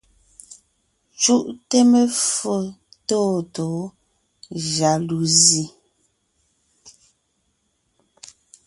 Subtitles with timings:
[1.21, 2.55] Cúʼte meffo
[3.07, 3.67] tôtǒ
[4.73, 5.63] jaluzi.